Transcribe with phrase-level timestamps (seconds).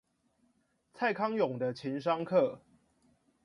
[0.95, 2.57] 蔡康永的情商課